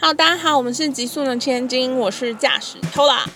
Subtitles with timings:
[0.00, 3.28] 好大家好，我们是极速的千金，我是驾驶偷啦。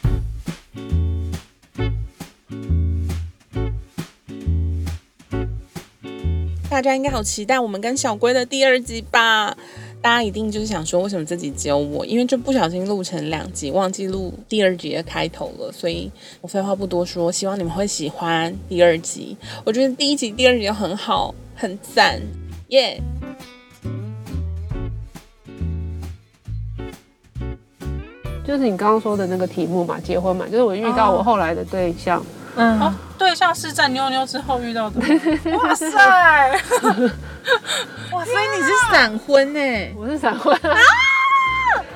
[6.71, 9.56] 大家应该好期待我们跟小龟的第二集吧？
[10.01, 12.06] 大家一定就是想说，为什么这集只有我？
[12.06, 15.72] 因为就不小心录成两集，忘记录第二集的开头了。
[15.72, 16.08] 所以
[16.40, 19.36] 我废话不多说，希望你们会喜欢第二集。
[19.64, 22.22] 我觉得第一集、第二集都很好，很赞，
[22.68, 23.02] 耶、
[28.46, 32.25] 就是你刚刚说的那个题目嘛，结婚嘛，就是我遇到我后来的对象，
[32.56, 35.06] 嗯，哦，对象是在妞妞之后遇到的吗。
[35.62, 35.87] 哇塞！
[38.12, 39.61] 哇，所以你是闪婚呢、
[39.97, 40.59] 我是闪婚。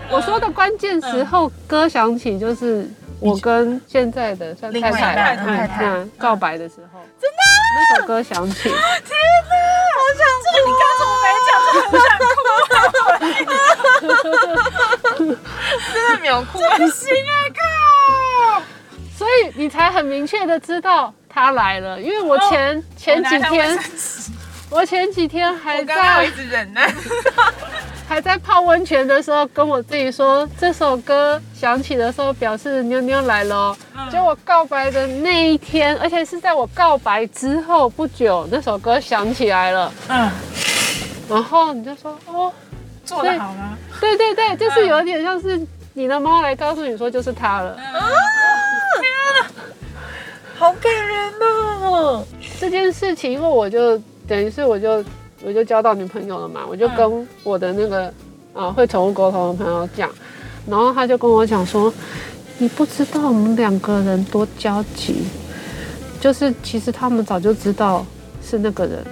[0.08, 2.88] 我说的关键时候，歌响起就是
[3.20, 7.36] 我跟现在的算另外太太一半嗯太太嗯告白的时候，真的
[7.74, 8.82] 那首歌响起，你刚
[10.98, 11.48] 怎么没讲？
[11.62, 12.24] 这很想哭。
[15.94, 18.62] 真的没有哭，不行啊，靠！
[19.16, 23.78] 所以你才很明确的知道他来了，因为我前前几天，
[24.70, 26.92] 我前几天还在直忍耐。
[28.08, 33.76] 还在泡温泉的时候，跟我自己说这首歌响起的时候，表示妞妞来了哦。
[34.10, 39.92] 结果告白的那一天，而且是在我告白之后不久，那首歌响起来了。
[40.08, 40.30] 嗯，
[41.28, 42.52] 然后你就说哦，
[43.04, 43.76] 做得好吗？
[44.00, 45.60] 对对对，就是有点像是
[45.92, 47.70] 你的猫来告诉你说就是它了。
[47.72, 48.00] 啊，
[49.00, 49.12] 天
[50.56, 51.32] 好感人
[51.82, 52.24] 哦！
[52.60, 53.98] 这件事情，因为我就
[54.28, 55.04] 等于是我就
[55.42, 58.12] 我就交到女朋友了嘛，我就跟我的那个
[58.54, 60.10] 啊会宠物沟通的朋友讲，
[60.66, 61.92] 然后他就跟我讲说，
[62.58, 65.26] 你不知道我们两个人多交集，
[66.20, 68.04] 就是其实他们早就知道
[68.42, 69.04] 是那个人，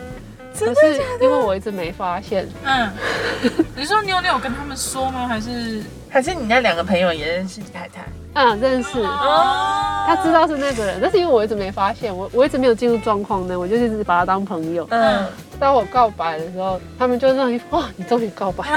[0.59, 2.91] 可是因为我一直没发现，嗯。
[3.77, 5.29] 你说妞妞有跟他们说吗？
[5.29, 5.83] 还是？
[6.15, 8.05] 还是你那两个朋友也认识太太？
[8.35, 9.01] 嗯，认识。
[9.01, 14.87] 哦，他知道是那个人，但是因为我一直没发现，我我一直没有进入状况呢，我就一直把他当朋友。
[14.93, 15.27] 嗯，
[15.59, 18.77] 当我告白的时候，他们就让一副哇，你终于告白，那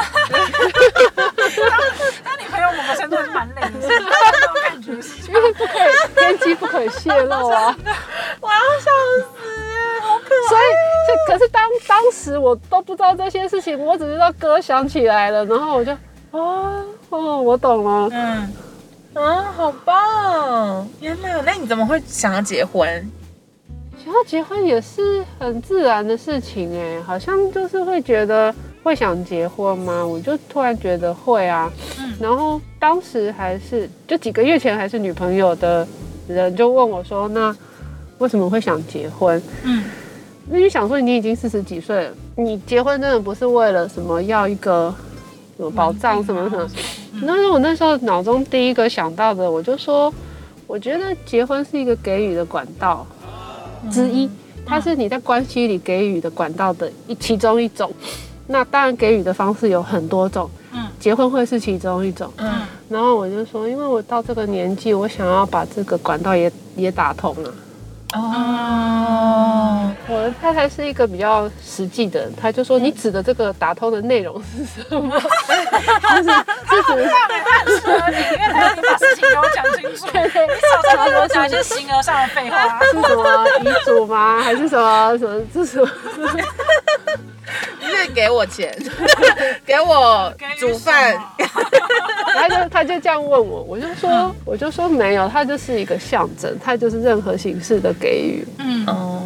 [2.40, 4.94] 你朋友某个程度是蛮累的，是那种感觉
[5.28, 5.82] 因为不可以
[6.16, 7.78] 天机不可以泄露啊。
[8.42, 8.90] 我要笑
[9.22, 9.28] 死，
[10.02, 10.62] 好可所以
[11.08, 15.96] 就可是当当时我都不知道这些事情，我只知道歌响起来了，然后我就
[16.32, 18.10] 哦哦，我懂了。
[18.12, 18.50] 嗯，
[19.14, 20.88] 啊，好棒！
[21.00, 22.86] 天哪，那你怎么会想要结婚？
[24.04, 30.06] 想要结婚也是很自然的事情哎，好像就是会觉得会想结婚吗？
[30.06, 31.72] 我就突然觉得会啊。
[32.00, 35.88] 嗯然后当时还是就几个月前还是女朋友的
[36.28, 37.56] 人就问我说：“那
[38.18, 39.84] 为什么会想结婚？”嗯，
[40.50, 44.94] 那就想说你已经四十几岁了，你结婚真的不是为了什么要一个
[45.58, 46.66] 什么保障什么什么。
[47.24, 50.14] 那是我那时候脑中第一个想到的，我就说，
[50.68, 53.06] 我觉得结婚是一个给予的管道
[53.92, 54.30] 之一，
[54.66, 57.92] 它是你在关系里给予的管道的一其中一种。
[58.50, 62.32] 那当然给予的方式有很多种，嗯结婚会是其中一种。
[62.38, 67.54] 嗯然后我就说，因为我到这个年纪，我想要把这个管道也也打通了。
[68.14, 69.27] 哦，
[70.10, 76.98] 我的太太是一个比较实际的人，她就说：“你指的这个打通的内容是什么？”就是是指很
[77.76, 82.80] 适合你，因为他你把事情给我讲清楚，你少在那给我讲一些形而上的废话。
[82.86, 84.42] 是什么遗嘱吗？
[84.42, 85.42] 还是什么什么？
[85.54, 85.90] 这是什么？
[87.82, 88.74] 是给我钱，
[89.66, 91.20] 给我煮饭。
[92.36, 98.48] 然后就他就这样问我，我就说我就说没有，它就是一个象征，它就是任何形式的给予。
[98.60, 99.17] 嗯，哦，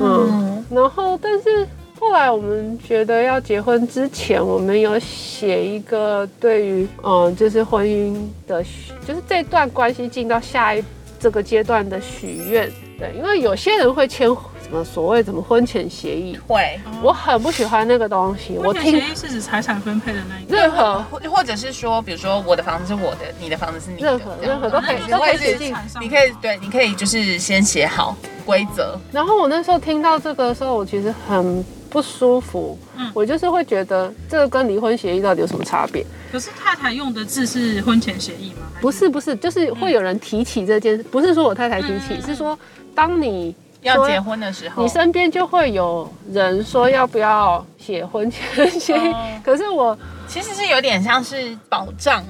[0.00, 1.66] 嗯，然后但是
[1.98, 8.16] 后来我们觉得要结婚之前，我们有写一个对于嗯，就是婚姻
[8.46, 10.82] 的许，就是这段关系进到下一
[11.18, 12.70] 这个阶段的许愿。
[12.98, 14.28] 对，因为有些人会签
[14.60, 18.58] 什么所谓什么婚前协议，会，我很不喜欢那个东西。
[18.58, 20.56] 我婚前听协议是指财产分配的那一个。
[20.56, 28.16] 任何或或者是说，比如说我的房子是我的，你的房子是你的，任何任何都可以都可以是写进你可以对，你可以就是先写好
[28.48, 32.78] 规则，然后我那时候听到这个的时候，我其实很不舒服。
[32.96, 33.10] 嗯。
[33.12, 36.02] 我就是会觉得这个跟离婚协议到底有什么差别？
[36.32, 38.66] 可是太太用的字是婚前协议吗？
[38.80, 42.58] 不是不是，就是会有人提起这件事，不是说我太太提起，嗯是说
[42.94, 49.40] 当你要结婚的时候，你身边就会有人说要不要写婚前协议，哦。
[49.44, 49.96] 可是我
[50.26, 52.24] 其实是有点像是保障，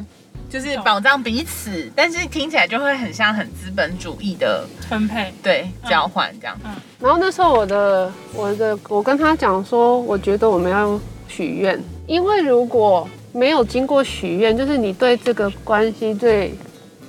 [0.49, 5.33] 就是保障彼此，但是听起来就会很像很资本主义的分配。
[5.43, 6.57] 对交换这样。
[6.65, 6.71] 嗯。
[6.99, 10.99] 然后那时候我的我的我跟他讲说，我觉得我们要
[11.29, 16.55] 许愿，因为如果没有经过许愿，就是你对这个关系最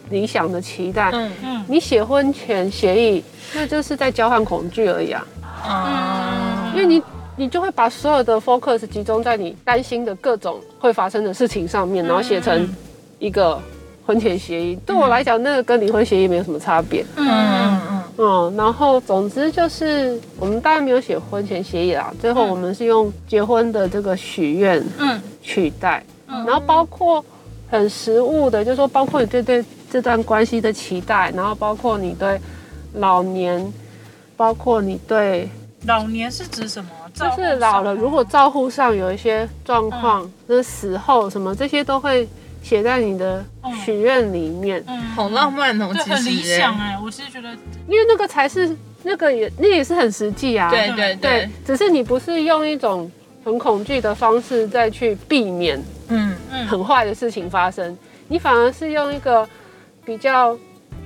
[0.09, 1.31] 理想的期待，嗯。
[1.43, 1.65] 嗯。
[1.67, 5.25] 你写婚前协议，那就是在交换恐惧而已啊。
[5.65, 6.73] 嗯。
[6.73, 7.01] 因为你
[7.37, 12.67] 你就会把所有的 focus 集中在你担心的各种会发生的事情上面，然后写成
[13.19, 13.61] 一个
[14.05, 14.75] 婚前协议。
[14.85, 17.05] 对我来讲，那个跟离婚协议没有什么差别。
[17.15, 27.23] 嗯嗯嗯嗯，然后总之就是我们当然没有写婚前协议啦，最后我们是用结婚的这个许愿嗯取代，然后包括
[27.69, 32.37] 很实物的，就是说包括你对对这段关系的期待，然后包括你对
[32.95, 33.71] 老年，
[34.35, 35.49] 包括你对
[35.85, 36.89] 老年是指什么？
[37.13, 42.27] 就是老了，如果照护上有一些状况，就是死后什么这些都会
[42.61, 43.43] 写在你的
[43.83, 44.99] 许愿里面，嗯。
[45.15, 47.49] 好浪漫哦，很理想哎，我其实觉得。
[47.87, 50.69] 因为那个才是那个也那也是很实际啊。
[50.69, 53.11] 对对对对，，只是你不是用一种
[53.43, 55.77] 很恐惧的方式再去避免
[56.09, 56.35] 嗯。
[56.51, 57.97] 嗯很坏的事情发生，
[58.27, 59.47] 你反而是用一个
[60.05, 60.57] 比较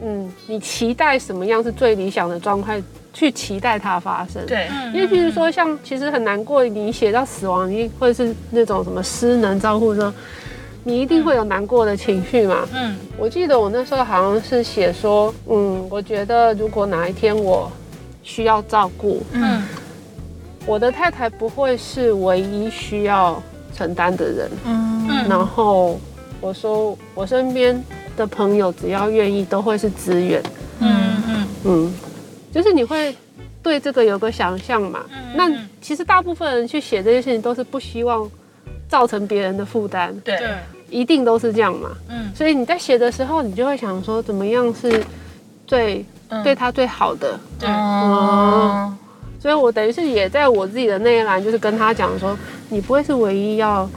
[0.01, 2.81] 嗯，你期待什么样是最理想的状态
[3.13, 4.45] 去期待它发生。。
[4.45, 10.13] 对，因为譬如说，像其实很难过，你写到死亡，你会是那种什么失能照护的时候，
[10.83, 12.68] 你一定会有难过的情绪嘛。
[12.74, 17.71] 嗯我记得我那时候好像是写说，嗯，我觉得如果哪一天我
[18.24, 19.63] 需要照顾，嗯
[20.65, 23.41] 我的太太不会是唯一需要
[23.75, 24.51] 承担的人。
[24.65, 26.00] 嗯嗯然后
[26.41, 27.81] 我说，我身边
[28.18, 30.41] 的朋友只要愿意，都会是资源。
[30.79, 31.94] 嗯嗯嗯，
[32.51, 33.15] 就是你会
[33.62, 35.06] 对这个有个想象嘛。
[35.36, 35.50] 那
[35.81, 38.29] 其实大部分人去写这些事情，都是不希望
[38.94, 40.38] 造成别人的负担，对。
[40.38, 40.50] 对，
[40.88, 41.90] 一定都是这样嘛。
[42.10, 42.31] 嗯。
[42.36, 45.04] 所以你在写的时候，你就会想说，怎么样是
[45.66, 46.44] 最嗯。
[46.44, 47.40] 对他最好的。
[47.57, 48.95] 对，哦，
[49.42, 52.38] 所以我等于是也在我自己的那一栏，就是跟他讲说，
[52.69, 53.90] 你不会是唯一要，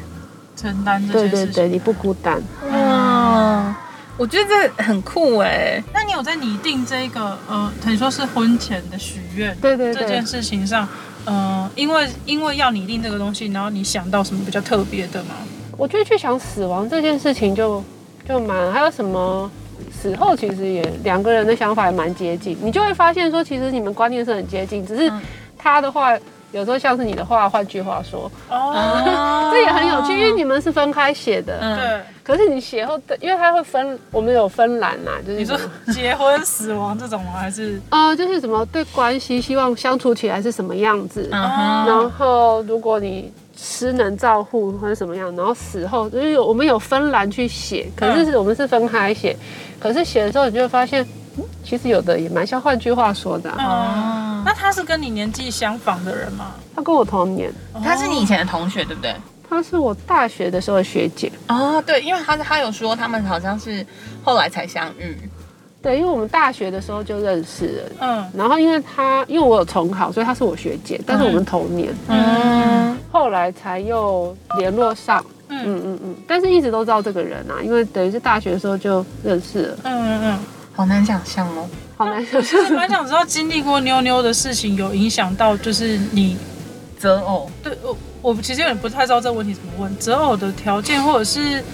[0.56, 1.44] 承担这些事情。
[1.44, 2.42] 对对对，你不孤单。
[2.72, 3.76] 哇，
[4.16, 10.02] 我觉得这很酷哎，那你有在拟定这个呃，等于说是婚前的许愿对对对。
[10.02, 10.88] 这件，事情上，
[11.26, 15.34] 呃，因为因为要拟定这个东西，然后你想到什么比较特别的吗？
[15.76, 17.84] 我觉得去想死亡这件事情就
[18.26, 19.50] 就蛮，还有什么
[19.92, 25.20] 死后其实也两个人的想法也蛮接近，你就会发现说，其实你们观念是很接近，只是嗯
[25.58, 26.16] 他的话
[26.52, 35.58] 有时候像是你的话，换句话说，哦， 这也很有趣，因为你们是分开写的，嗯对，可是你写后的，因为它会分，我们有分栏呐、就是你说
[35.92, 37.32] 结婚、死亡这种吗？
[37.32, 37.80] 还是？
[37.90, 41.40] 呃，就是什么对关系希望相处起来是什么样子，嗯，
[41.86, 49.36] 然后如果你失能照护或者什么样，然后死后就是有我们有分栏去写，可是是我们是分开写，
[49.80, 51.06] 可是写的时候你就会发现，
[51.38, 56.52] 嗯，其实有的也蛮像换句话说的啊、哦，那他是跟你年纪相仿的人吗？
[56.74, 57.52] 他跟我同年，
[57.82, 59.14] 他是你以前的同学对不对？
[59.48, 63.86] 他是我大学的时候的学姐，哦，对，因为他他有说他们好像是
[64.24, 65.16] 后来才相遇，
[65.80, 67.90] 对，因为我们大学的时候就认识了。
[68.00, 68.30] 嗯。
[68.36, 75.24] 然后因为他因为我有重考，所以他是我学姐，但是我们同年，嗯，后来才又联络上。
[75.48, 75.62] 嗯。
[75.64, 80.38] 嗯嗯嗯，但是一直都知道这个人啊，因为等于是大学的时候就认识了，嗯嗯嗯
[80.76, 81.68] 好难想象哦。
[81.96, 82.60] 好难想象。
[82.68, 86.36] 嗯，蛮想知道经历过妞妞的事情有影响到，就是你
[86.98, 91.64] 择偶，对我我其实有点不太知道这个问题怎么问，择偶的条件或者是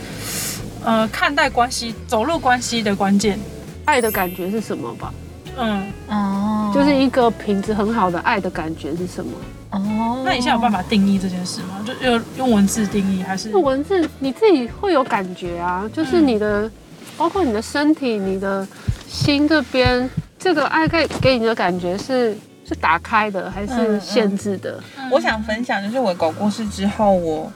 [0.85, 3.39] 呃看待关系、走入关系的关键。
[3.85, 5.13] 爱的感觉是什么吧？
[5.59, 9.33] 嗯，哦，就是一个品质很好的爱的感觉是什么？
[9.71, 11.85] 哦，那你现在有办法定义这件事吗？
[11.85, 16.71] 就用用文字定义，还是用文字你自己会有感觉啊，就是你的，
[17.17, 18.67] 包括你的身体、你的
[19.13, 22.35] 心这边，这个爱给给你的感觉是
[22.67, 24.83] 是打开的还嗯是嗯限制的？
[25.11, 27.53] 我想分享，就是我狗过世之后，我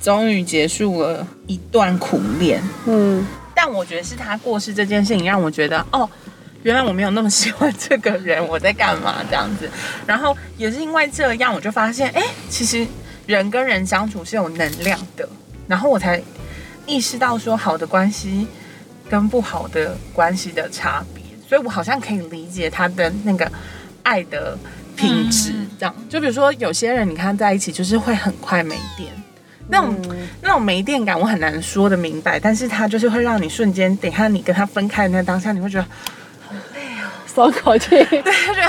[0.00, 2.60] 终于结束了一段苦恋。
[2.86, 3.24] 嗯
[3.54, 6.08] 但我觉得是他过世这件事情让我觉得，哦，
[6.64, 9.70] 原来我没有那么喜欢这个人，我在干嘛这样子。
[10.04, 12.84] 然后也是因为这样，我就发现，哎，其实
[13.26, 15.28] 人跟人相处是有能量的。
[15.68, 16.20] 然后我才
[16.86, 18.48] 意识到说，好的关系
[19.12, 21.22] 跟不好的关系的差别。
[21.46, 23.50] 所以我好像可以理解他的那个
[24.02, 24.56] 爱的
[24.96, 25.94] 品质，这样。
[26.08, 29.12] 就比如说有些人，你看在一起就是会很快没电。
[29.68, 35.86] 那种、嗯那种没电感，我很难说的明白，但是他就是会让你瞬间，等一下你跟他分开的那当下，你会觉得
[37.26, 37.90] 松口气。
[38.08, 38.68] 对，就觉得有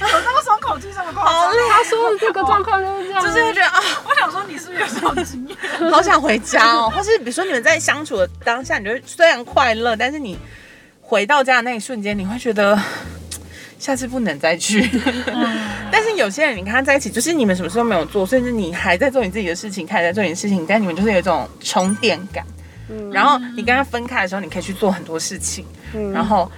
[0.00, 0.35] 那么松
[0.66, 1.32] 口气这么夸张？
[1.32, 5.56] 好累，他说的这个状况就是这样，就是会觉得啊、我想说你是不是有这种经验？
[5.90, 6.90] 好想回家哦。
[6.94, 10.36] 或是比如说你们在相处的当下，你觉得虽然快乐，但是你
[11.00, 12.78] 回到家的那一瞬间，你会觉得
[13.78, 14.88] 下次不能再去。
[15.92, 22.44] 但是有些人，你跟他在一起，就是你们什么事都没有做，甚至你还在做你自己的事情，他也在做你的事情，但你们就是有一种充电感。
[22.88, 26.50] 嗯然后你跟他分开的时候，你可以去做很多事情，嗯然后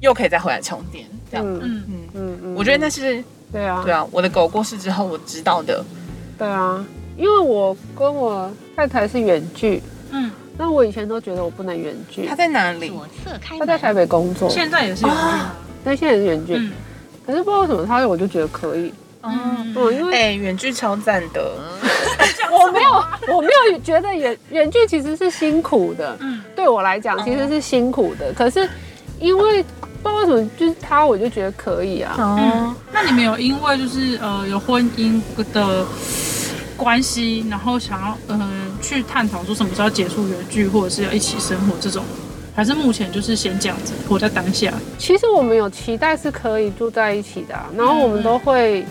[0.00, 1.46] 又可以再回来充电，这样。
[1.46, 5.84] 嗯嗯，嗯，嗯嗯，我觉得那是对啊，对啊，我的狗过世之后我知道的。
[6.38, 6.84] 对啊，
[7.16, 12.26] 因为我跟我太太是远距，嗯，那我以前都觉得我不能远距。
[12.26, 12.88] 他，在哪里？
[12.88, 15.50] 左侧开他在台北工作，现在也是有这样
[15.84, 16.72] 但现在也是远距，嗯。
[17.26, 21.52] 可是不知道为什么他我就觉得可以，嗯嗯，因为哎，远距超赞的。
[22.50, 26.42] 我没有我没有觉得远远距其实是辛苦的，嗯。
[26.56, 28.68] 对我来讲其实是辛苦的，可是
[29.20, 29.64] 因为
[30.02, 35.20] 不知道为什么就是他我就觉得可以啊，哦，那你们有因为就是呃有婚姻
[35.52, 35.84] 的
[36.76, 38.50] 关系，然后想要呃
[38.80, 42.04] 去探讨说什么时候结束远距，或者是要一起生活这种，
[42.54, 44.72] 还是目前就是先这样子活在当下？
[44.96, 48.86] 其实我们有期待是可以住在一起的啊、然后我们都会、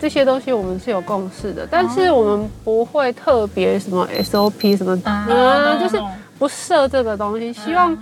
[0.00, 6.02] 这些东西我们是有共识的，但是我们不会特别什么 SOP 什么，嗯，就是
[6.38, 7.94] 不设这个东西，希望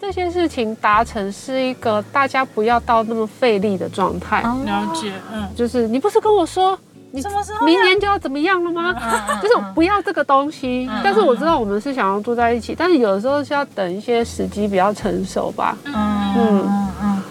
[0.00, 4.40] 这些事情达成是一个大家不要到那么费力的状态。
[4.42, 6.78] 了解，嗯，就是你不是跟我说
[7.10, 8.94] 你什么时候明年就要怎么样了吗？
[9.42, 10.88] 就是不要这个东西。
[11.02, 15.76] 但是我知道我们是想要住在一起，但是有的时候是要等一些时机比较成熟吧。
[15.84, 17.22] 嗯嗯嗯，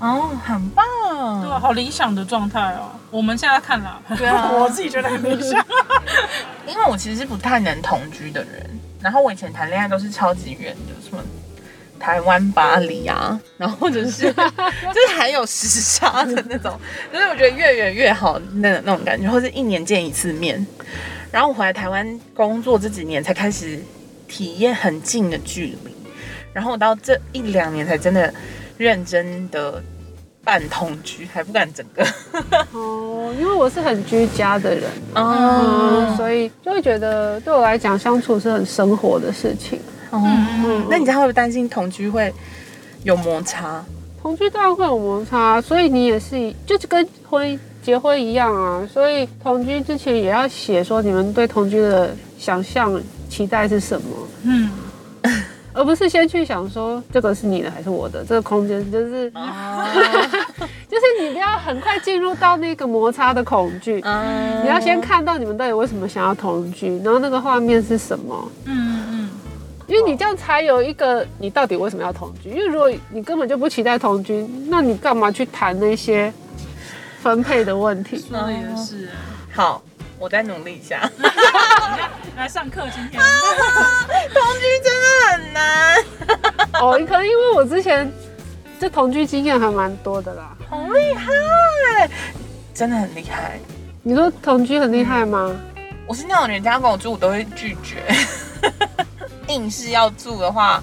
[0.00, 0.84] 哦，很棒。
[1.40, 2.90] 对啊，好理想的状态哦。
[3.10, 5.64] 我们现在看了，对啊 我自己觉得很理想。
[6.66, 8.66] 因为我其实是不太能同居的人，
[9.00, 11.01] 然后我以前谈恋爱都是超级远的，
[12.02, 16.76] 台湾巴黎啊， 然后或者是 就是还有时差的那种，
[17.12, 20.66] 就是我觉得越远越好那那种感觉，或是一年见一次面。
[21.30, 23.78] 然后我回来台湾工作这几年才开始
[24.26, 25.94] 体验很近的距离，
[26.52, 28.34] 然后我到这一两年才真的
[28.76, 29.82] 认真的
[30.44, 32.04] 半同居，还不敢整个。
[32.72, 39.80] 哦，因为我是很居家的人，哦嗯，所以就会觉得对我来讲相处是很生活的事情。
[40.12, 42.32] 哦，那你这样会不会担心同居会
[43.02, 43.82] 有摩擦？
[44.22, 54.08] 同居当然会有摩擦，所以你也是就是跟婚结婚一样啊，所以同居之前也要写说你们对同居的想象期待是什么。
[54.44, 54.70] 嗯，
[55.74, 59.28] 而不是先去想说这个是你的还是我的，这个空间就是
[60.88, 64.62] 就是你不要很快进入到那个摩擦的恐惧，嗯。
[64.62, 69.01] 你要先看到你们到底为什么想要同居，然后那个画面是什么，嗯嗯
[69.92, 72.48] 因为你这样才有一个你到底为什么要同居。
[72.48, 76.32] 因为如果你根本就不期待同居，那你干嘛去谈那些
[77.20, 78.18] 分配的问题？
[78.18, 79.10] 说的也是。
[79.54, 79.82] 好，
[80.18, 81.10] 我再努力一下。
[82.38, 83.22] 来上课今天，
[84.32, 86.04] 同居真的很难，
[86.80, 88.10] 哦，可能因为我之前
[88.80, 90.56] 这同居经验还蛮多的啦。
[90.70, 92.08] 好厉害，
[92.72, 93.60] 真的很厉害。
[94.02, 95.54] 你说同居很厉害吗？
[96.06, 98.02] 我是那种人家跟我住，我都会拒绝。
[99.52, 100.82] 硬是要住的话，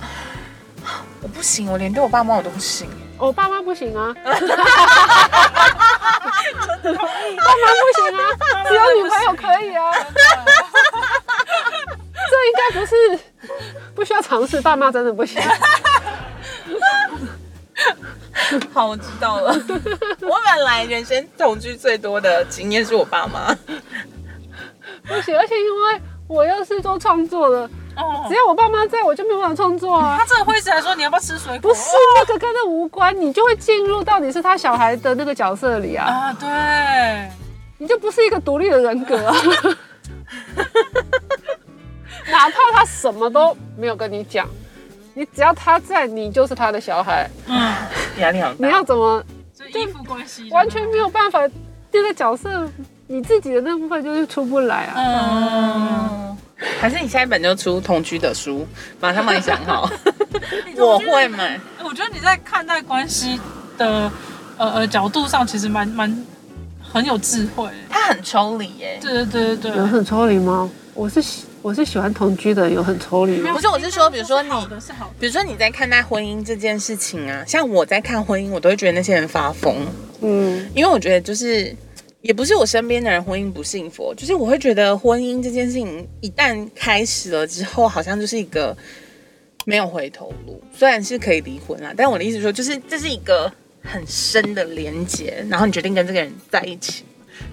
[1.22, 2.88] 我不行，我连对我爸妈我都不行。
[3.18, 4.40] 我爸妈不行啊， 爸妈不
[7.98, 8.22] 行啊，
[8.68, 9.92] 只有女朋友可以啊。
[12.32, 13.20] 这应该不是
[13.96, 15.42] 不需要尝试，爸妈真的不行。
[18.72, 19.52] 好，我知道了。
[20.22, 23.54] 我本来人生同居最多的经验是我爸妈。
[25.08, 30.26] 不行，而且因为我又是做创作的，哦 只，要我爸妈在，我就没有办法创作啊他。
[30.26, 31.72] 这个会一直来说你要不要吃水果？
[31.72, 37.30] 不是那个跟那无关，你就会进入到你是他小孩的那个角色里啊，啊，对，
[37.78, 39.36] 你就不是一个独立的人格啊。
[42.32, 44.48] 哪怕他什么都没有跟你讲，
[45.16, 47.74] 你只要他在，你就是他的小孩，嗯，
[48.20, 48.56] 压力好大。
[48.60, 49.24] 你要怎么
[49.56, 51.42] 就依附关系，完全没有办法，
[51.92, 52.70] 这个角色
[53.08, 54.94] 你自己的那部分就是出不来啊。
[54.96, 56.29] 嗯，
[56.80, 58.68] 还是你下一本就出同居的书，
[59.00, 59.90] 马上帮你想好。
[60.78, 61.60] 我会买。
[61.84, 63.40] 我觉得你在看待关系
[63.78, 64.12] 的
[64.58, 66.26] 呃呃角度上，其实蛮蛮
[66.82, 67.70] 很有智慧。
[67.90, 69.00] 他很抽离耶。
[69.02, 70.70] 对对对对对，有很抽离吗？
[70.94, 73.60] 我是喜我是喜欢同居的，有很抽离吗不？
[73.62, 74.50] 是，我是说，比如说你
[74.80, 79.76] 是好，比如说你在看待婚姻这件事情啊，像我在看婚姻，我都会觉得那些人发疯，
[80.22, 81.74] 嗯，因为我觉得就是
[82.22, 88.76] 也不是我身边的人婚姻不幸福，就是我会觉得婚姻这件事情一旦开始了之后，好像就是一个
[89.66, 90.62] 没有回头路。
[90.76, 97.04] 虽然是可以离婚啦，但我的意思说，就是这是一个很深的连接，然后你决定跟这个人在一起，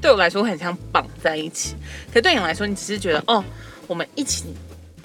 [0.01, 1.77] 对我来说很像绑在一起。
[2.13, 3.45] 可对你来说，你只是觉得哦，
[3.87, 4.45] 我们一起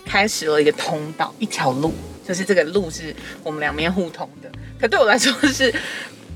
[0.04, 1.94] 开始了一个通道，一条路，
[2.28, 4.52] 就是这个路是我们两边互通的。
[4.80, 5.72] 可对我来说是，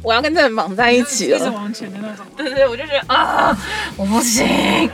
[0.05, 1.51] 我要跟这人绑在一起了一直了。
[1.51, 2.23] 往前的那种。
[2.37, 3.57] 对对对，我就觉得啊，
[3.97, 4.45] 我不行，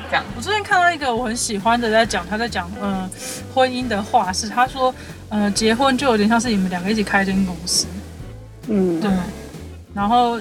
[0.10, 0.24] 这样。
[0.38, 3.10] 我最近看到一个我很喜欢的，在讲他在讲呃
[3.54, 4.94] 婚姻的话是，他说
[5.28, 7.86] 呃结婚就有点像是你们两个一起开一间公司，
[8.68, 9.12] 嗯，对。
[9.94, 10.40] 然后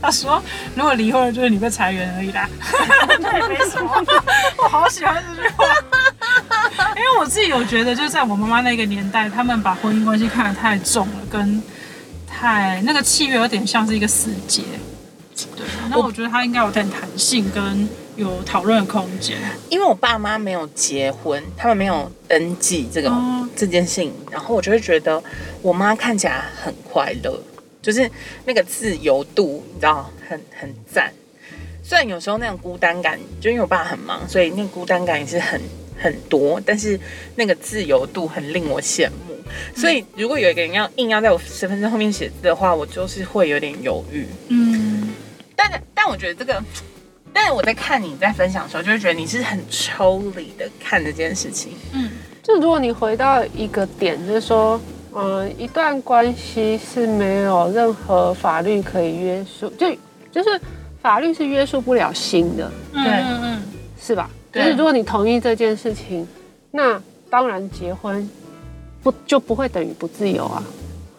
[0.00, 0.42] 他说，
[0.74, 2.48] 如果离婚了，就是你被裁员而已啦。
[3.20, 3.88] 那也没什么，
[4.58, 5.64] 我好喜欢这句话，
[6.96, 11.62] 因为我自己有觉得，就是在我妈妈那个年代，他们把婚姻关系看得太重了，跟
[12.42, 14.64] 太那个契约有点像是一个死结。
[15.56, 19.38] 对，那我觉得他应该有点弹性跟有讨论的空间。
[19.70, 25.22] 因为我爸妈没有结婚，他们没有登记这个、哦这件事情，然后我就会觉得
[25.60, 27.40] 我妈看起来很快乐，
[27.80, 28.10] 就是
[28.44, 31.12] 那个自由度，你知道，很很赞。
[31.84, 35.60] 虽然有时候那种孤单感，就因为我爸很忙，所以那个孤单感也是很
[35.96, 36.98] 很多，但是
[37.36, 39.31] 那个自由度很令我羡慕。
[39.74, 44.26] 所以如果有一个人要硬要在我身份证后面写字的话，我就是会有点犹豫。
[44.48, 45.08] 嗯，
[45.54, 46.62] 但但我觉得这个，
[47.32, 51.72] 但是我在看你在分享的时候，就会觉得你是很抽离的看这件事情。
[51.92, 52.10] 嗯
[52.42, 54.80] 就如果你回到一个点，就是说，
[55.14, 59.88] 嗯、一段关系是没有任何法律可以约束，就
[60.32, 60.60] 就是
[61.00, 63.62] 法律是约束不了心的，嗯嗯嗯，
[64.00, 64.28] 是吧？
[64.52, 66.26] 就是如果你同意这件事情，
[66.72, 68.28] 那当然结婚
[69.02, 70.62] 不就不会等于不自由啊。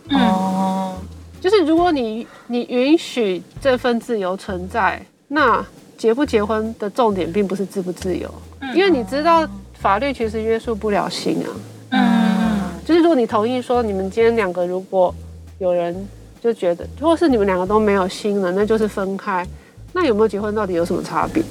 [0.09, 0.95] 嗯哦，
[1.39, 5.65] 就是如果你你允许这份自由存在，那
[5.97, 8.29] 结不结婚的重点并不是自不自由，
[8.75, 11.49] 因为你知道法律其实约束不了心啊。
[11.91, 15.13] 嗯就是如果你同意说你们今天两个如果
[15.59, 15.95] 有人
[16.41, 19.47] 就觉得，或是你们两个都没有心了，那就是分开。
[19.93, 21.41] 那有没有结婚到底有什么差别？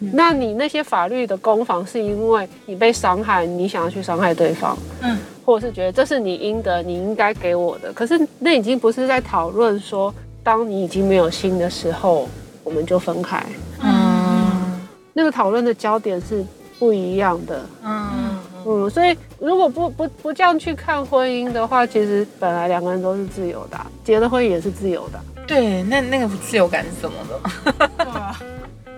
[0.00, 7.92] 哦，那你那些法律的攻防是因为你被伤害，你想要去伤害对方，嗯或者是觉得这是你应得，你应该给我的。
[7.92, 12.28] 可是那已经不是在讨论说，当你已经没有心的时候，
[12.62, 13.44] 我们就分开。
[13.82, 14.80] 嗯
[15.12, 16.44] 那个讨论的焦点是
[16.78, 17.66] 不一样的。
[17.84, 27.88] 嗯嗯，所以如果不不不这样去看婚姻的话，其实本来两个人都是自由的啊、结了婚也是自由的啊、对，那那个自由感是什么的？
[27.98, 28.40] 对啊，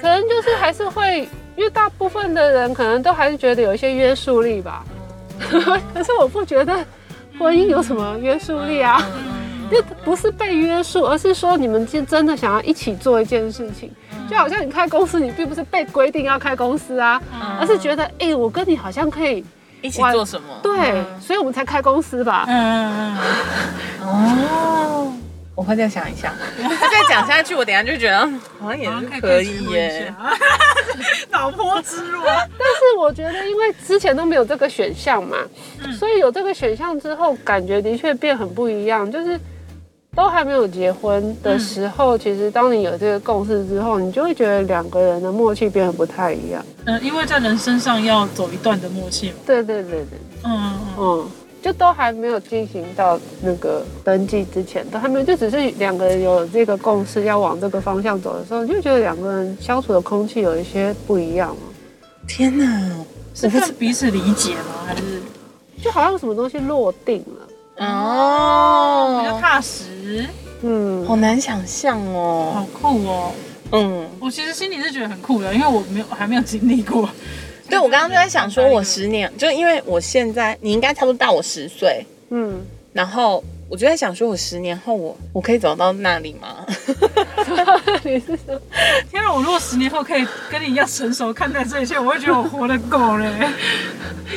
[0.03, 4.85] 可能就是还是会，因为大部分的人可能都还是觉得有一些约束力吧。
[5.95, 6.77] 可是我不觉得
[7.39, 9.01] 婚姻有什么约束力啊，
[9.71, 13.93] 就不是被约束，而是说你们真真的想要一起做一件事情。
[14.29, 17.23] 就好像你开公司，你并不是被规定要开公司啊，
[17.61, 19.45] 而是觉得，哎、我跟你好像可以，
[19.83, 20.49] 一起做什么？
[20.65, 22.45] 对，所以我们才开公司吧。
[22.49, 23.19] 嗯嗯
[24.03, 25.13] 哦，
[25.55, 26.33] 我会再想一想。
[26.61, 30.13] 他再讲下去，我等下就觉得嗯好像也可以耶。
[31.31, 35.37] 脑波之弱，但是我觉得，因为之前都没有这个选项嘛，
[35.99, 39.11] 所以有这个选项之后，感觉的确变很不一样。
[39.11, 39.41] 就是
[40.15, 46.65] 都还没有结婚的时候，其实当你有这个共识之后，你就会觉得两个人的默契变得不太一样。
[46.85, 51.31] 嗯，因为在人身上要走一段的默契嘛，对对对对，嗯嗯嗯，
[51.63, 61.57] 就都还没有进行到那个登记之前，都还没有，就只是两个人有这个共识要往这个方向走的时候，你就觉得两个人相处的空气有一些不一样了。
[62.27, 62.91] 天哪！
[63.35, 64.85] 是更彼此理解吗？
[64.87, 65.23] 还是
[65.83, 70.27] 就好像什么东西落定了哦，比较哦，踏实？
[70.61, 72.67] 嗯，好难想象哦好哦。
[72.73, 73.31] 酷哦！
[73.73, 77.09] 嗯，我其实心里是觉得很酷的，因为我没有还没有经历过。
[77.73, 82.61] 对我刚刚就在想说，我十年，就因为我现在你应该差不多大我十岁，嗯，
[82.93, 86.67] 然后我就在想说，我十年后我我可以走到那里吗？
[88.05, 88.61] 你是说，
[89.11, 89.33] 天啊！
[89.33, 93.33] 我如果十年后可以跟你一样成熟看待这一切，我会觉得我活得够嘞。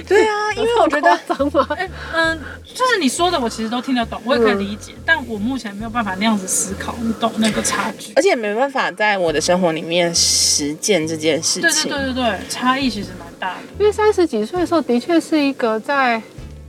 [0.07, 1.37] 对啊，因为我觉得脏
[2.15, 8.13] 嗯，就是你说的，我其实都听得懂，我也可以理解，但我目前没有办法那样子思考，你懂那个差距？
[8.15, 11.91] 而且没办法在我的生活里面实践这件事对对情。
[11.91, 13.63] 对对对，差异其实蛮大的。
[13.79, 16.21] 因为三十几岁的时候，的确是一个在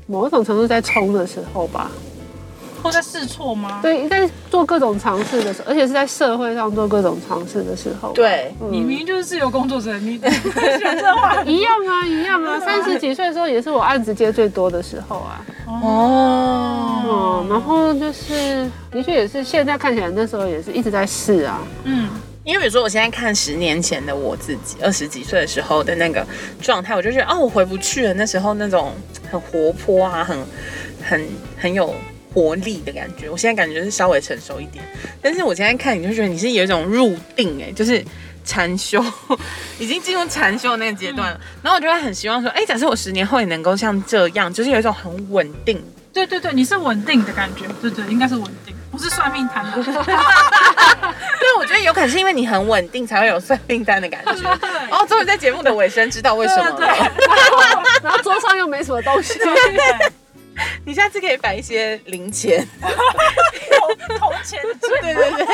[0.09, 1.89] 某种程度在冲的时候吧。
[2.87, 3.81] 或在试错吗？
[3.83, 10.31] 对，在做各种尝试的时候，而且是在社会上做各种尝试的时候。，对，你明明就是自由工作者，你 讲
[10.97, 12.59] 这话 一样啊，一样啊。
[12.61, 15.45] 三十几岁的时候，也是我案子接最多的时候啊。
[15.67, 21.61] 哦，嗯，然后就是，的确也是现在看起来，那时候也是一直在试啊。
[21.85, 22.09] 嗯，
[22.45, 26.25] 因为比如说我现在看十年前的我自己，二十几岁的时候的那个
[26.63, 28.15] 状态，我就觉得哦，我回不去了。
[28.15, 28.93] 那时候那种
[29.31, 30.39] 很活泼啊，很
[31.03, 31.93] 很很有
[32.37, 33.31] 活力的感觉。
[33.31, 34.85] 我现在感觉是稍微成熟一点，
[35.23, 38.05] 但是我现在看你就觉得你是有一种入定哎、就是
[38.45, 39.03] 禅修，
[39.81, 41.41] 已经进入禅修的那个阶段了。
[41.63, 45.83] 然后我就会很希望说，哎、假设我十年后也能够像这样，就是有一种很稳定。
[46.13, 49.73] 对对对，你是稳定的感觉，对对，应该是稳定，不不是算命摊啊。
[49.77, 49.85] 对，
[51.59, 54.51] 我觉得有可能是因为你很稳定，才会有算命单的感觉。
[54.91, 57.13] 哦，终于在节目的尾声知道为什么对了。
[58.03, 59.47] 然后桌上又没什么东西，对，
[60.85, 62.67] 你下次可以摆一些零钱。
[62.81, 65.47] 铜铜钱的对对对，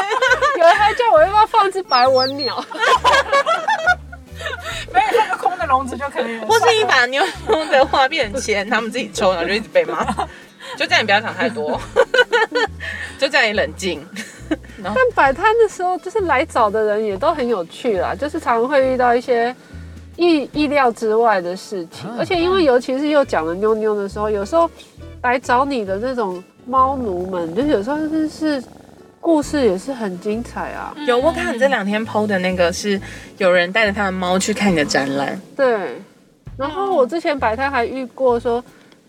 [0.58, 2.64] 有人还叫我要不要放只白文鸟，
[4.92, 6.46] 没有那个空的笼子就可以了。
[6.46, 10.04] 或是你把妞妞的画变成钱，他们自己抽，然后就一直被骂。
[10.76, 11.78] 就这样，你不要想太多，
[13.18, 14.06] 就这样你冷静。
[14.82, 19.54] 但摆摊的时候，就是来找的人也都很有趣啦，就是常常会遇到一些
[20.16, 24.70] 意意料之外的事情，而且因为尤其是又讲了妞妞的时候，有时候
[25.22, 28.62] 来找你的那种猫奴们，就是有时候是是
[29.20, 30.94] 故事也是很精彩啊。
[31.06, 33.00] 有我看你这两天 PO 的那个是
[33.38, 36.00] 有人带着他的猫去看你的展览，对，
[36.56, 38.62] 然后我之前摆摊还遇过说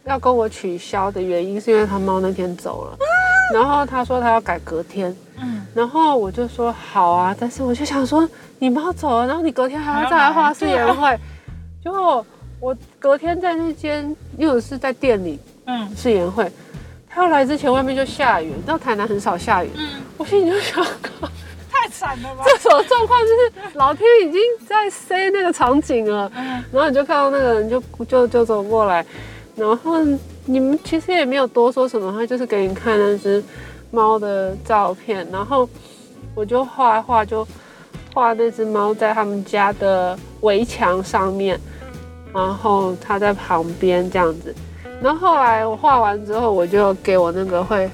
[0.06, 2.98] 要跟我取消的原因是因为他猫那天走了，
[3.54, 11.18] 然后他说他要改隔天，嗯，然后我就说好啊，但是我就想说你猫走了，然后你隔天还要再来画誓言会，
[11.84, 12.24] 结果
[12.60, 15.96] 我隔天在那间又是在店里嗯。
[15.96, 16.52] 是言会，
[17.10, 20.86] 他要来之前外面就下雨，你知道台南很少下雨，嗯，我心里就想。
[21.76, 22.44] 太惨了吧？
[22.46, 23.20] 这种状况？
[23.22, 26.64] 就是老天已经在塞那个场景了，嗯。
[26.72, 29.06] 然后你就看到那个人就就就走过来，
[29.56, 29.96] 然后
[30.46, 33.44] 你们其实也没有多说什么，他就是给你看那只
[33.92, 35.68] 猫的照片，然后
[36.36, 37.46] 我就画一画，就
[38.14, 41.60] 画那只猫在他们家的围墙上面，
[42.34, 44.56] 然后它在旁边这样子，
[45.04, 47.90] 然后后来我画完之后，我就给我那个会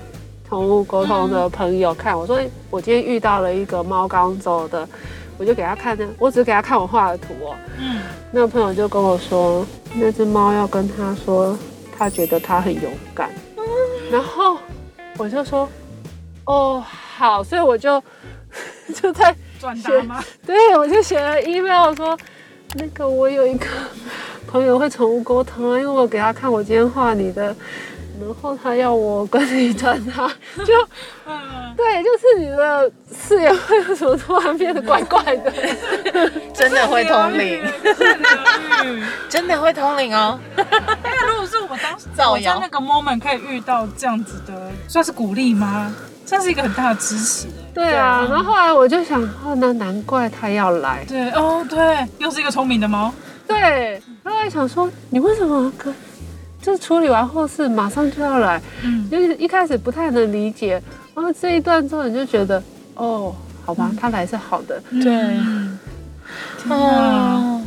[0.48, 4.88] 宠物沟通的朋友看，我说我今天遇到了一个猫刚走的，
[5.36, 7.56] 我就给他看那，我只给他看我画的图哦。
[7.80, 11.58] 嗯，那个朋友就跟我说，那只猫要跟他说，
[11.98, 12.84] 他觉得他很勇
[13.16, 13.32] 敢。
[14.12, 14.58] 然后
[15.18, 15.68] 我就说，
[16.46, 16.84] 哦，
[17.18, 18.02] 好，所以我就
[18.94, 20.24] 就在转达吗？
[20.46, 22.16] 对，我就写了 email 说，
[22.76, 23.66] 那个我有一个
[24.50, 27.56] 朋友会宠物沟通啊，因为我给他看我今天画你的，
[28.20, 30.28] 然后他要我跟你转他，
[30.66, 30.74] 就
[31.28, 35.54] 嗯，对，就是你的视野会有什么突然变得怪怪的，
[36.52, 37.62] 真的会通灵，
[38.84, 40.40] 嗯，真的会通灵哦。
[40.58, 45.94] 因为如果是我当时造谣我在那个 moment 可以遇到这样子的，算是鼓励吗？
[46.26, 47.72] 算是一个很大的支持哎。
[47.74, 53.14] 对啊，然后后来我就想，哦，那难怪他要来，对哦，对，又是一个聪明的猫。
[53.48, 54.00] 对，
[54.40, 55.70] 后来想说，你为什么？
[55.78, 55.94] 可
[56.62, 58.62] 就处理完后事马上就要来？
[58.84, 60.82] 嗯，就是一开始不太能理解，
[61.14, 62.64] 然后这一段之后你就觉得，
[62.96, 65.12] 哦，好吧，他来是好的，对。
[65.12, 65.78] 嗯
[66.58, 66.76] 天哪，
[67.36, 67.62] 哦，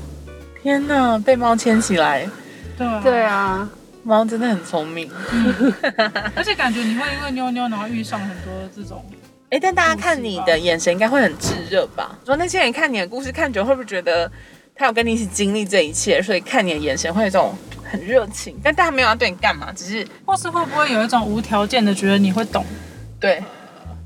[0.62, 2.26] 天哪，被猫牵起来，
[2.78, 3.00] 对啊。
[3.02, 3.68] 对啊，
[4.02, 5.10] 猫真的很聪明。
[6.34, 9.04] 而且感觉你会因为妞妞，然后遇上很多这种，
[9.50, 12.16] 哎，但大家看你的眼神应该会很炙热吧？
[12.24, 14.30] 说那些人看你的故事看久，会不会觉得
[14.82, 17.54] 他有跟你一起经历这一切，所以看你的眼神会有一种
[17.88, 18.58] 很热情？
[18.64, 22.64] 但大家没有要对你干嘛，只是或是会不会有一种无条件的觉得你会懂？
[23.20, 23.40] 对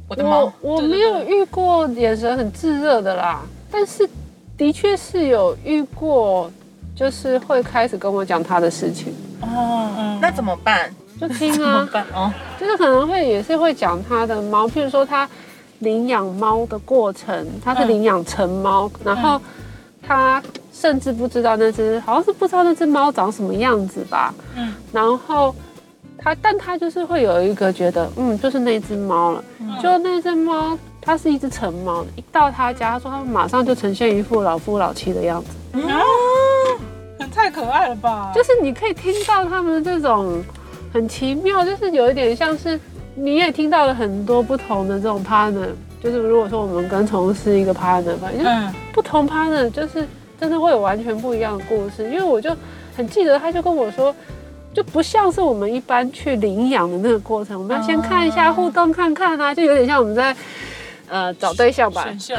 [0.07, 4.07] 我的猫我我没有遇过眼神很炙热的啦，但是
[4.55, 6.53] 的确是有遇过，
[6.95, 10.95] 就是会开始跟我讲他的事情，哦，嗯，那怎么办？
[11.19, 12.07] 就听 怎么啊，办？
[12.13, 15.27] 哦，就是可能会也是会讲他的猫，譬如说他
[15.79, 19.41] 领养猫的过程，他是嗯领养成猫，然后
[20.07, 20.43] 他
[20.79, 24.75] 甚至不知道那只，好像是不知道那只猫长什么样子吧，嗯。
[24.93, 25.55] 然后
[26.19, 29.45] 他，但他就是会有一个觉得，嗯，就是那只猫了，
[29.83, 30.79] 就那只猫。
[31.09, 35.41] 它是一只成猫，一到他家，他说他马上就呈现一副老夫老妻的样
[35.73, 36.03] 子，啊？
[37.33, 38.33] 太可爱了吧？
[38.35, 40.43] 就是你可以听到他们这种
[40.93, 42.81] 很奇妙，就是有一点像是
[43.15, 45.69] 你也听到了很多不同的这种 partner，
[46.03, 48.45] 就是如果说我们跟宠物是一个 partner 吧，就
[48.93, 50.09] 不同 partner 就是
[50.41, 52.05] 真的会有完全不一样的故事。
[52.05, 52.55] 因为我就
[52.97, 54.15] 很记得，他就跟我说，
[54.75, 60.35] 就不像是我们一般去领养的那个过程，我们要先看一下互动看看啊，就有点像我们在。
[61.09, 62.35] 呃，找对象吧，选秀，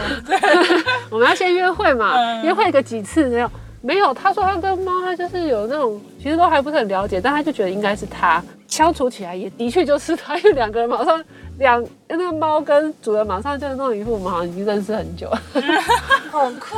[1.10, 3.50] 我们要先约会嘛，嗯约会个几次没有？
[3.82, 8.44] 没有，他说他跟猫，他就是有那种，其实都还不是很了解，但他就觉得应该是他
[8.78, 11.20] 相处起来也的确就是他，因为两个人马上
[11.58, 15.42] 两那个猫跟主人马上就弄一副我们好像已经认识很久了。
[16.30, 16.78] 好酷！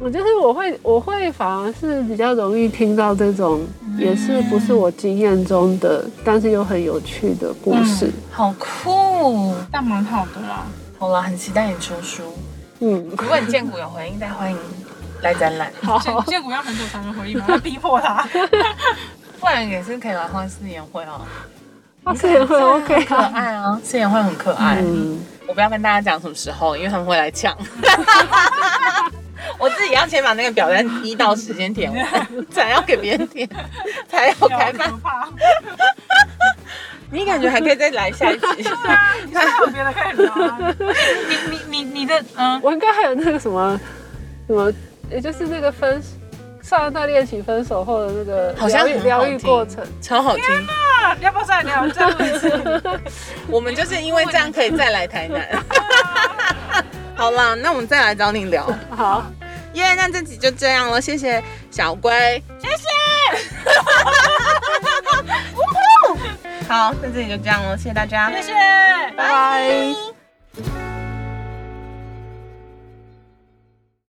[0.00, 3.64] 我就是我会我会反而是比较容易听到这种
[3.96, 8.10] 也是不是我经验中的，但是又很有趣的故事。
[8.32, 9.54] 好酷！
[9.70, 10.66] 但蛮好的啦。
[10.98, 12.24] 好了，很期待你出书。
[12.80, 14.58] 嗯，如果你见骨有回应，再欢迎
[15.22, 15.72] 来展览。
[15.80, 18.26] 好，见见骨要很久才能回应我，要逼迫他。
[19.44, 21.20] 不然也是可以来换四年会哦。
[22.04, 23.30] 啊，是也会 OK 可啊。
[23.34, 24.78] 爱啊，吃宴会很可爱。
[24.80, 27.54] 嗯，我不要跟大家讲什么时候，因为他们会来抢。
[29.58, 33.46] 我自己要先把那个表单一到时间填完， 才要给别人填，
[34.08, 34.90] 才要开饭。
[35.02, 35.28] 怕，
[37.12, 38.46] 你感觉还可以再来下一集？
[39.34, 40.58] 还有别的可以聊啊。
[41.28, 43.78] 你你你你的嗯，我应该还有那个什么
[44.46, 44.72] 什么，
[45.10, 46.02] 也就是那个分
[46.74, 49.86] 上一段恋情分手后的那个好像疗愈疗愈过程。
[50.00, 50.44] 超好听。
[50.44, 51.88] 啊要不要再聊？
[51.90, 52.82] 再录一次。
[53.46, 55.46] 我们就是因为这样可以再来台南。
[57.14, 58.66] 好啦，那我们再来找你聊。
[58.90, 59.24] 好，
[59.74, 62.84] 耶那这集就这样了，谢谢小龟，谢谢。
[66.66, 68.52] 好，那这里就这样了，谢谢大家，谢谢。
[69.16, 70.83] 拜拜。